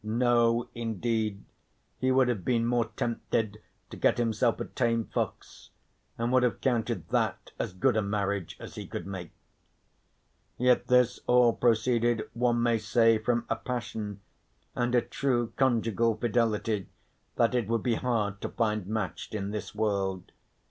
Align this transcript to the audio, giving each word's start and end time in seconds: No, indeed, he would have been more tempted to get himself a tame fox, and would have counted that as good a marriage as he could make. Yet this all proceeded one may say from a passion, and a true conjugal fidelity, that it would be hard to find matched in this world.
No, 0.03 0.67
indeed, 0.73 1.43
he 1.99 2.11
would 2.11 2.27
have 2.27 2.43
been 2.43 2.65
more 2.65 2.85
tempted 2.85 3.61
to 3.91 3.95
get 3.97 4.17
himself 4.17 4.59
a 4.59 4.65
tame 4.65 5.05
fox, 5.05 5.69
and 6.17 6.31
would 6.31 6.41
have 6.41 6.59
counted 6.59 7.07
that 7.09 7.51
as 7.59 7.73
good 7.73 7.95
a 7.95 8.01
marriage 8.01 8.57
as 8.59 8.73
he 8.73 8.87
could 8.87 9.05
make. 9.05 9.29
Yet 10.57 10.87
this 10.87 11.19
all 11.27 11.53
proceeded 11.53 12.23
one 12.33 12.63
may 12.63 12.79
say 12.79 13.19
from 13.19 13.45
a 13.47 13.55
passion, 13.55 14.21
and 14.73 14.95
a 14.95 15.01
true 15.01 15.53
conjugal 15.55 16.15
fidelity, 16.17 16.87
that 17.35 17.53
it 17.53 17.67
would 17.67 17.83
be 17.83 17.93
hard 17.93 18.41
to 18.41 18.49
find 18.49 18.87
matched 18.87 19.35
in 19.35 19.51
this 19.51 19.75
world. 19.75 20.31